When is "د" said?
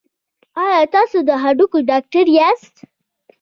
1.27-1.29